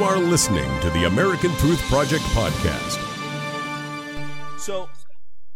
You 0.00 0.06
are 0.06 0.18
listening 0.18 0.80
to 0.80 0.88
the 0.88 1.04
American 1.04 1.50
Truth 1.56 1.82
Project 1.90 2.22
podcast. 2.32 2.98
So, 4.58 4.88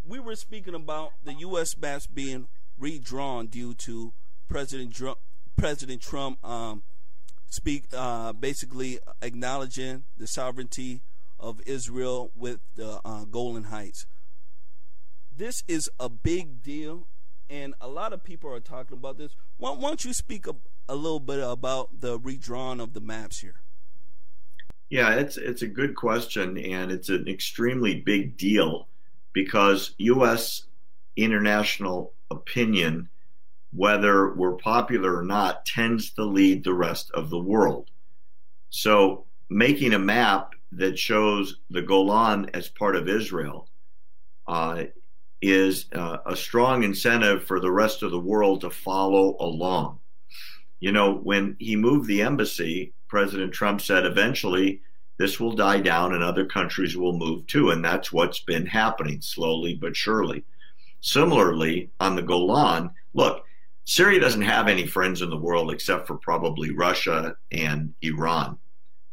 we 0.07 0.21
were 0.21 0.37
speaking 0.37 0.75
about 0.75 1.13
the 1.25 1.33
U.S. 1.33 1.75
maps 1.79 2.07
being 2.07 2.49
redrawn 2.79 3.47
due 3.47 3.73
to 3.73 4.13
President 4.47 4.95
Trump, 4.95 5.17
President 5.57 6.03
Trump 6.03 6.47
um, 6.47 6.83
speak 7.49 7.87
uh, 7.95 8.35
basically 8.35 8.99
acknowledging 9.23 10.05
the 10.19 10.27
sovereignty 10.27 11.01
of 11.41 11.63
Israel 11.65 12.31
with 12.37 12.61
the 12.75 13.01
uh, 13.03 13.25
Golan 13.25 13.65
Heights. 13.65 14.05
This 15.35 15.65
is 15.67 15.89
a 15.99 16.11
big 16.11 16.63
deal, 16.63 17.07
and 17.49 17.73
a 17.81 17.89
lot 17.89 18.13
of 18.13 18.23
people 18.23 18.53
are 18.53 18.61
talking 18.61 18.99
about 18.99 19.17
this. 19.17 19.35
Why, 19.57 19.71
why 19.71 19.89
don't 19.89 20.05
you 20.05 20.13
speak 20.13 20.47
a, 20.47 20.55
a 20.87 20.97
little 20.97 21.19
bit 21.19 21.43
about 21.43 22.03
the 22.03 22.19
redrawn 22.19 22.79
of 22.79 22.93
the 22.93 23.01
maps 23.01 23.39
here? 23.39 23.63
Yeah, 24.91 25.15
it's 25.15 25.37
it's 25.37 25.63
a 25.63 25.67
good 25.67 25.95
question, 25.95 26.59
and 26.59 26.93
it's 26.93 27.09
an 27.09 27.27
extremely 27.29 28.01
big 28.01 28.37
deal 28.37 28.89
because 29.33 29.95
U.S. 29.99 30.67
international 31.17 32.13
opinion, 32.31 33.09
whether 33.73 34.35
we're 34.35 34.57
popular 34.57 35.17
or 35.17 35.25
not, 35.25 35.67
tends 35.67 36.11
to 36.13 36.25
lead 36.25 36.65
the 36.65 36.75
rest 36.75 37.11
of 37.13 37.31
the 37.31 37.39
world. 37.39 37.91
So, 38.71 39.25
making 39.49 39.95
a 39.95 39.99
map 39.99 40.55
that 40.73 40.99
shows 40.99 41.59
the 41.71 41.83
Golan 41.83 42.51
as 42.55 42.69
part 42.69 42.97
of 42.97 43.09
Israel 43.09 43.69
uh, 44.47 44.85
is 45.41 45.87
uh, 45.95 46.19
a 46.27 46.37
strong 46.37 46.83
incentive 46.83 47.45
for 47.45 47.61
the 47.61 47.71
rest 47.71 48.03
of 48.03 48.11
the 48.11 48.21
world 48.21 48.61
to 48.63 48.71
follow 48.71 49.37
along. 49.41 49.99
You 50.81 50.93
know, 50.93 51.15
when 51.15 51.57
he 51.59 51.77
moved 51.77 52.09
the 52.09 52.23
embassy, 52.23 52.93
President 53.15 53.53
Trump 53.53 53.81
said 53.81 54.05
eventually 54.05 54.81
this 55.19 55.39
will 55.39 55.53
die 55.53 55.79
down 55.79 56.15
and 56.15 56.25
other 56.25 56.45
countries 56.45 56.97
will 56.97 57.17
move 57.17 57.47
too. 57.47 57.71
And 57.71 57.85
that's 57.85 58.13
what's 58.13 58.41
been 58.41 58.67
happening 58.67 59.21
slowly 59.21 59.77
but 59.77 59.95
surely. 59.95 60.43
Similarly, 61.01 61.91
on 62.01 62.17
the 62.17 62.23
Golan, 62.23 62.91
look, 63.13 63.45
Syria 63.85 64.19
doesn't 64.19 64.43
have 64.43 64.67
any 64.67 64.85
friends 64.85 65.23
in 65.23 65.31
the 65.31 65.37
world 65.37 65.71
except 65.71 66.09
for 66.09 66.17
probably 66.17 66.73
Russia 66.73 67.37
and 67.53 67.95
Iran, 68.03 68.59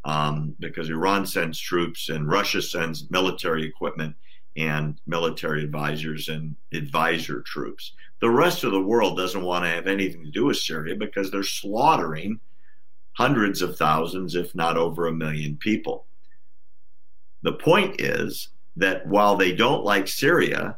um, 0.04 0.56
because 0.60 0.90
Iran 0.90 1.28
sends 1.28 1.60
troops 1.60 2.10
and 2.10 2.28
Russia 2.28 2.64
sends 2.64 3.08
military 3.12 3.64
equipment 3.64 4.16
and 4.58 5.00
military 5.06 5.64
advisors 5.64 6.28
and 6.28 6.56
advisor 6.74 7.42
troops. 7.42 7.94
The 8.20 8.32
rest 8.32 8.64
of 8.64 8.72
the 8.72 8.82
world 8.82 9.16
doesn't 9.16 9.44
want 9.44 9.66
to 9.66 9.70
have 9.70 9.86
anything 9.86 10.26
to 10.26 10.32
do 10.32 10.46
with 10.46 10.58
Syria 10.58 10.96
because 10.96 11.30
they're 11.30 11.44
slaughtering 11.44 12.40
hundreds 13.14 13.62
of 13.62 13.78
thousands, 13.78 14.36
if 14.36 14.56
not 14.56 14.78
over 14.78 15.08
a 15.08 15.14
million 15.14 15.58
people. 15.58 16.06
The 17.44 17.54
point 17.54 18.00
is 18.00 18.50
that 18.76 19.06
while 19.08 19.36
they 19.36 19.52
don't 19.52 19.84
like 19.84 20.08
Syria, 20.08 20.78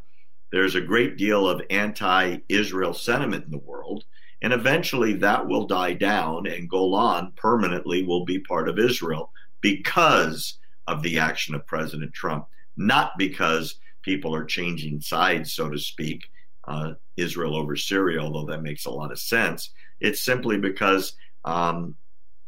there's 0.51 0.75
a 0.75 0.81
great 0.81 1.17
deal 1.17 1.47
of 1.47 1.61
anti 1.69 2.37
Israel 2.49 2.93
sentiment 2.93 3.45
in 3.45 3.51
the 3.51 3.57
world, 3.57 4.05
and 4.41 4.53
eventually 4.53 5.13
that 5.13 5.47
will 5.47 5.67
die 5.67 5.93
down, 5.93 6.47
and 6.47 6.69
Golan 6.69 7.33
permanently 7.35 8.03
will 8.03 8.25
be 8.25 8.39
part 8.39 8.69
of 8.69 8.79
Israel 8.79 9.31
because 9.61 10.59
of 10.87 11.01
the 11.01 11.19
action 11.19 11.55
of 11.55 11.65
President 11.65 12.13
Trump, 12.13 12.47
not 12.77 13.17
because 13.17 13.75
people 14.01 14.35
are 14.35 14.45
changing 14.45 15.01
sides, 15.01 15.53
so 15.53 15.69
to 15.69 15.79
speak, 15.79 16.29
uh, 16.65 16.93
Israel 17.17 17.55
over 17.55 17.75
Syria, 17.75 18.19
although 18.19 18.45
that 18.45 18.61
makes 18.61 18.85
a 18.85 18.91
lot 18.91 19.11
of 19.11 19.19
sense. 19.19 19.71
It's 19.99 20.21
simply 20.21 20.57
because 20.57 21.13
um, 21.45 21.95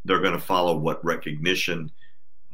they're 0.06 0.22
going 0.22 0.34
to 0.34 0.40
follow 0.40 0.78
what 0.78 1.04
recognition 1.04 1.92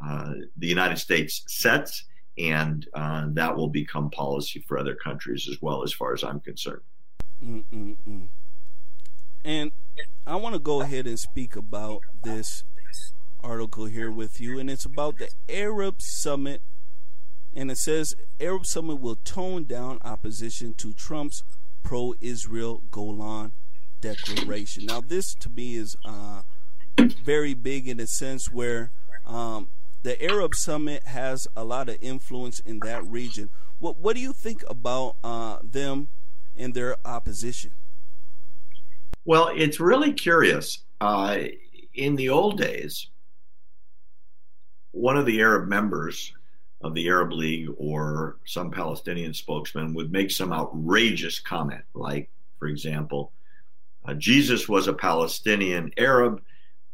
uh, 0.03 0.33
the 0.57 0.67
United 0.67 0.97
States 0.97 1.44
sets, 1.47 2.05
and 2.38 2.88
uh, 2.94 3.25
that 3.30 3.55
will 3.55 3.67
become 3.67 4.09
policy 4.09 4.63
for 4.67 4.80
other 4.80 4.95
countries 4.95 5.47
as 5.49 5.61
well, 5.61 5.83
as 5.83 5.94
far 5.94 6.13
as 6.13 6.23
I'm 6.23 6.39
concerned. 6.39 6.81
Mm-mm-mm. 7.45 8.28
And 9.44 9.72
I 10.25 10.35
want 10.35 10.53
to 10.53 10.59
go 10.59 10.81
ahead 10.81 11.06
and 11.07 11.19
speak 11.19 11.56
about 11.56 12.01
this 12.23 12.63
article 13.44 13.85
here 13.85 14.09
with 14.09 14.39
you, 14.39 14.59
and 14.59 14.69
it's 14.69 14.85
about 14.85 15.18
the 15.18 15.29
Arab 15.50 16.01
Summit. 16.01 16.62
And 17.53 17.69
it 17.69 17.78
says 17.78 18.16
Arab 18.39 18.66
Summit 18.66 19.01
will 19.01 19.18
tone 19.18 19.66
down 19.66 20.00
opposition 20.03 20.73
to 20.75 20.94
Trump's 20.94 21.44
pro-Israel 21.83 22.83
Golan 22.91 23.51
declaration. 24.00 24.85
Now, 24.85 25.01
this 25.01 25.33
to 25.35 25.50
me 25.50 25.75
is 25.75 25.97
uh, 26.06 26.44
very 27.09 27.53
big 27.53 27.88
in 27.88 28.00
a 28.00 28.07
sense 28.07 28.51
where 28.51 28.91
um, 29.25 29.69
the 30.03 30.22
Arab 30.23 30.56
Summit 30.56 31.03
has 31.03 31.47
a 31.56 31.63
lot 31.63 31.89
of 31.89 31.97
influence 32.01 32.59
in 32.59 32.79
that 32.79 33.06
region. 33.06 33.50
What 33.79 34.00
What 34.00 34.16
do 34.16 34.22
you 34.22 34.34
think 34.34 34.63
about 34.67 35.16
uh, 35.23 35.57
them 35.63 36.07
and 36.57 36.73
their 36.73 36.95
opposition? 37.06 37.72
Well, 39.25 39.51
it's 39.56 39.79
really 39.79 40.13
curious. 40.13 40.79
Uh, 41.00 41.39
in 41.94 42.16
the 42.16 42.29
old 42.29 42.57
days, 42.57 43.07
one 44.91 45.18
of 45.18 45.25
the 45.25 45.39
Arab 45.39 45.68
members 45.68 46.33
of 46.81 46.94
the 46.95 47.07
Arab 47.07 47.31
League 47.31 47.69
or 47.78 48.38
some 48.45 48.72
Palestinian 48.72 49.33
spokesman 49.33 49.94
would 49.94 50.12
make 50.12 50.31
some 50.31 50.51
outrageous 50.51 51.39
comment, 51.39 51.83
like, 51.94 52.29
for 52.57 52.68
example, 52.68 53.31
uh, 54.06 54.13
Jesus 54.16 54.68
was 54.68 54.88
a 54.88 54.94
Palestinian 54.94 55.91
Arab 55.97 56.41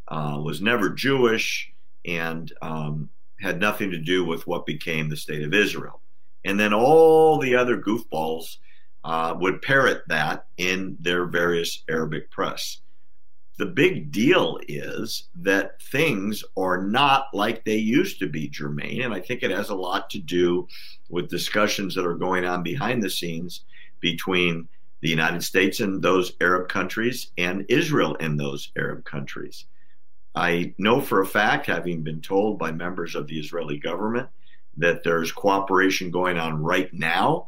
uh, 0.07 0.39
was 0.43 0.61
never 0.61 0.89
Jewish 0.89 1.71
and 2.05 2.51
um, 2.61 3.09
had 3.39 3.59
nothing 3.59 3.91
to 3.91 3.99
do 3.99 4.23
with 4.23 4.47
what 4.47 4.65
became 4.65 5.09
the 5.09 5.17
state 5.17 5.43
of 5.43 5.53
Israel. 5.53 6.01
And 6.45 6.59
then 6.59 6.73
all 6.73 7.39
the 7.39 7.55
other 7.55 7.77
goofballs 7.77 8.57
uh, 9.03 9.35
would 9.39 9.61
parrot 9.61 10.03
that 10.07 10.47
in 10.57 10.97
their 10.99 11.25
various 11.25 11.83
Arabic 11.89 12.31
press. 12.31 12.81
The 13.57 13.65
big 13.65 14.11
deal 14.11 14.59
is 14.67 15.29
that 15.35 15.81
things 15.81 16.43
are 16.55 16.83
not 16.83 17.27
like 17.33 17.65
they 17.65 17.77
used 17.77 18.19
to 18.19 18.27
be, 18.27 18.49
Jermaine. 18.49 19.03
And 19.03 19.13
I 19.13 19.19
think 19.19 19.41
it 19.41 19.49
has 19.49 19.69
a 19.69 19.75
lot 19.75 20.09
to 20.11 20.19
do 20.19 20.67
with 21.09 21.29
discussions 21.29 21.95
that 21.95 22.05
are 22.05 22.15
going 22.15 22.45
on 22.45 22.61
behind 22.61 23.01
the 23.01 23.09
scenes 23.09 23.65
between 23.99 24.67
the 25.01 25.09
United 25.09 25.43
States 25.43 25.79
and 25.79 26.01
those 26.01 26.33
Arab 26.39 26.69
countries 26.69 27.31
and 27.37 27.65
Israel 27.67 28.15
and 28.19 28.39
those 28.39 28.71
Arab 28.77 29.05
countries. 29.05 29.65
I 30.37 30.75
know 30.77 31.01
for 31.01 31.21
a 31.21 31.25
fact, 31.25 31.65
having 31.65 32.03
been 32.03 32.21
told 32.21 32.59
by 32.59 32.71
members 32.71 33.15
of 33.15 33.25
the 33.25 33.39
Israeli 33.39 33.79
government, 33.79 34.29
that 34.77 35.03
there's 35.03 35.31
cooperation 35.31 36.11
going 36.11 36.37
on 36.37 36.61
right 36.61 36.93
now 36.93 37.47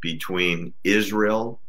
between 0.00 0.72
Israel 0.84 1.60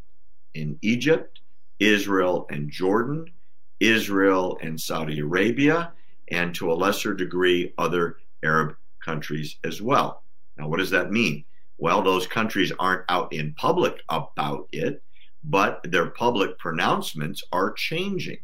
and 0.54 0.78
Egypt, 0.84 1.40
Israel 1.80 2.46
and 2.52 2.70
Jordan, 2.70 3.32
Israel 3.80 4.60
and 4.62 4.80
Saudi 4.80 5.20
Arabia, 5.20 5.94
and 6.28 6.54
to 6.54 6.72
a 6.72 6.76
lesser 6.76 7.16
degree, 7.16 7.74
other 7.80 8.18
Arab 8.44 8.76
countries 9.04 9.58
as 9.64 9.82
well. 9.82 10.22
Now, 10.58 10.68
what 10.68 10.78
does 10.78 10.92
that 10.92 11.12
mean? 11.12 11.44
Well, 11.80 12.04
those 12.04 12.28
countries 12.28 12.72
aren't 12.78 13.06
out 13.10 13.34
in 13.34 13.56
public 13.56 14.04
about 14.10 14.68
it, 14.72 15.02
but 15.44 15.82
their 15.90 16.12
public 16.12 16.60
pronouncements 16.60 17.44
are 17.52 17.72
changing. 17.72 18.38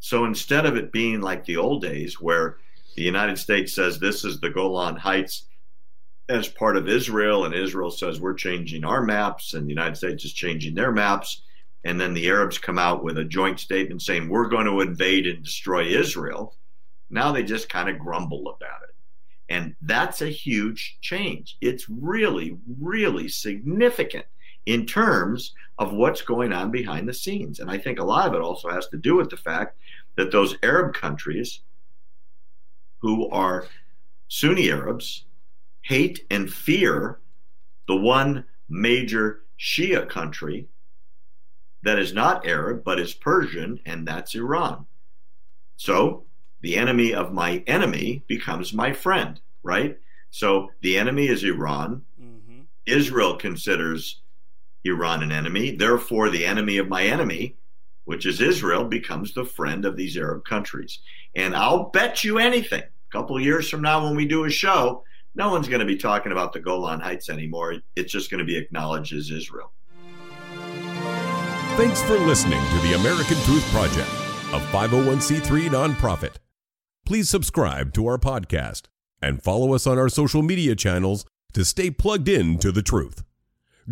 So 0.00 0.24
instead 0.24 0.66
of 0.66 0.76
it 0.76 0.92
being 0.92 1.20
like 1.20 1.44
the 1.44 1.56
old 1.56 1.82
days 1.82 2.20
where 2.20 2.56
the 2.96 3.02
United 3.02 3.38
States 3.38 3.74
says 3.74 3.98
this 3.98 4.24
is 4.24 4.40
the 4.40 4.50
Golan 4.50 4.96
Heights 4.96 5.44
as 6.28 6.48
part 6.48 6.76
of 6.76 6.88
Israel, 6.88 7.44
and 7.44 7.54
Israel 7.54 7.90
says 7.90 8.20
we're 8.20 8.34
changing 8.34 8.84
our 8.84 9.02
maps, 9.02 9.54
and 9.54 9.66
the 9.66 9.70
United 9.70 9.96
States 9.96 10.24
is 10.24 10.32
changing 10.32 10.74
their 10.74 10.92
maps, 10.92 11.42
and 11.84 12.00
then 12.00 12.12
the 12.12 12.28
Arabs 12.28 12.58
come 12.58 12.78
out 12.78 13.02
with 13.02 13.18
a 13.18 13.24
joint 13.24 13.58
statement 13.58 14.02
saying 14.02 14.28
we're 14.28 14.48
going 14.48 14.66
to 14.66 14.80
invade 14.80 15.26
and 15.26 15.42
destroy 15.42 15.84
Israel. 15.84 16.54
Now 17.08 17.32
they 17.32 17.42
just 17.42 17.68
kind 17.68 17.88
of 17.88 17.98
grumble 17.98 18.48
about 18.48 18.82
it. 18.82 18.94
And 19.48 19.74
that's 19.80 20.20
a 20.20 20.28
huge 20.28 20.98
change. 21.00 21.56
It's 21.62 21.88
really, 21.88 22.58
really 22.78 23.28
significant 23.28 24.26
in 24.68 24.84
terms 24.84 25.54
of 25.78 25.94
what's 25.94 26.20
going 26.20 26.52
on 26.52 26.70
behind 26.70 27.08
the 27.08 27.14
scenes. 27.14 27.58
And 27.58 27.70
I 27.70 27.78
think 27.78 27.98
a 27.98 28.04
lot 28.04 28.28
of 28.28 28.34
it 28.34 28.42
also 28.42 28.68
has 28.68 28.86
to 28.88 28.98
do 28.98 29.16
with 29.16 29.30
the 29.30 29.36
fact 29.38 29.78
that 30.16 30.30
those 30.30 30.56
Arab 30.62 30.92
countries 30.92 31.60
who 32.98 33.30
are 33.30 33.66
Sunni 34.28 34.70
Arabs 34.70 35.24
hate 35.80 36.26
and 36.30 36.52
fear 36.52 37.18
the 37.86 37.96
one 37.96 38.44
major 38.68 39.44
Shia 39.58 40.06
country 40.06 40.68
that 41.82 41.98
is 41.98 42.12
not 42.12 42.46
Arab 42.46 42.84
but 42.84 43.00
is 43.00 43.14
Persian, 43.14 43.80
and 43.86 44.06
that's 44.06 44.34
Iran. 44.34 44.84
So 45.76 46.24
the 46.60 46.76
enemy 46.76 47.14
of 47.14 47.32
my 47.32 47.62
enemy 47.66 48.22
becomes 48.26 48.74
my 48.74 48.92
friend, 48.92 49.40
right? 49.62 49.96
So 50.28 50.68
the 50.82 50.98
enemy 50.98 51.28
is 51.28 51.42
Iran. 51.42 52.02
Mm-hmm. 52.20 52.60
Israel 52.84 53.36
considers 53.36 54.20
Iran 54.84 55.22
an 55.22 55.32
enemy. 55.32 55.72
Therefore, 55.72 56.30
the 56.30 56.46
enemy 56.46 56.78
of 56.78 56.88
my 56.88 57.04
enemy, 57.04 57.56
which 58.04 58.26
is 58.26 58.40
Israel, 58.40 58.84
becomes 58.84 59.34
the 59.34 59.44
friend 59.44 59.84
of 59.84 59.96
these 59.96 60.16
Arab 60.16 60.44
countries. 60.44 61.00
And 61.34 61.54
I'll 61.54 61.84
bet 61.90 62.24
you 62.24 62.38
anything 62.38 62.82
A 62.82 63.12
couple 63.12 63.38
years 63.40 63.68
from 63.68 63.82
now, 63.82 64.04
when 64.04 64.16
we 64.16 64.26
do 64.26 64.44
a 64.44 64.50
show, 64.50 65.04
no 65.34 65.50
one's 65.50 65.68
going 65.68 65.80
to 65.80 65.86
be 65.86 65.96
talking 65.96 66.32
about 66.32 66.52
the 66.52 66.60
Golan 66.60 67.00
Heights 67.00 67.28
anymore. 67.28 67.76
It's 67.96 68.12
just 68.12 68.30
going 68.30 68.38
to 68.38 68.44
be 68.44 68.56
acknowledged 68.56 69.12
as 69.12 69.30
Israel. 69.30 69.72
Thanks 71.76 72.02
for 72.02 72.18
listening 72.18 72.60
to 72.60 72.88
the 72.88 72.94
American 72.94 73.36
Truth 73.44 73.64
Project, 73.70 74.08
a 74.52 74.58
501c3 74.72 75.68
nonprofit. 75.68 76.36
Please 77.06 77.30
subscribe 77.30 77.94
to 77.94 78.06
our 78.06 78.18
podcast 78.18 78.82
and 79.22 79.42
follow 79.42 79.74
us 79.74 79.86
on 79.86 79.96
our 79.96 80.08
social 80.08 80.42
media 80.42 80.74
channels 80.74 81.24
to 81.52 81.64
stay 81.64 81.90
plugged 81.90 82.28
in 82.28 82.58
to 82.58 82.72
the 82.72 82.82
truth. 82.82 83.22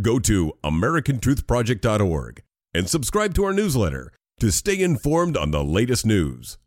Go 0.01 0.19
to 0.21 0.53
americantruthproject.org 0.63 2.43
and 2.75 2.89
subscribe 2.89 3.35
to 3.35 3.45
our 3.45 3.53
newsletter 3.55 4.13
to 4.41 4.53
stay 4.53 4.83
informed 4.83 5.37
on 5.37 5.51
the 5.51 5.65
latest 5.65 6.05
news. 6.05 6.59